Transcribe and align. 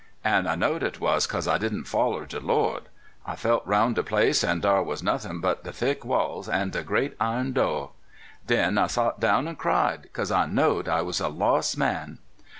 An' 0.23 0.47
I 0.47 0.55
knowed 0.55 0.81
it 0.81 0.99
was 0.99 1.27
'cause 1.27 1.47
I 1.47 1.59
didn't 1.59 1.85
f 1.85 1.93
oiler 1.93 2.25
de 2.25 2.39
Lord. 2.39 2.85
I 3.23 3.35
felt 3.35 3.61
roun' 3.67 3.93
de 3.93 4.01
place, 4.01 4.43
an' 4.43 4.61
dar 4.61 4.81
was 4.81 5.03
nothin' 5.03 5.41
but 5.41 5.63
de 5.63 5.71
thick 5.71 6.03
walls 6.03 6.49
an' 6.49 6.71
de 6.71 6.81
great 6.81 7.15
iron 7.19 7.53
do'. 7.53 7.91
Den 8.47 8.79
I 8.79 8.87
sot 8.87 9.19
down 9.19 9.47
an' 9.47 9.57
cried, 9.57 10.09
'cause 10.11 10.31
I 10.31 10.47
knowed 10.47 10.89
I 10.89 11.03
was 11.03 11.19
a 11.19 11.29
los' 11.29 11.77
man. 11.77 12.17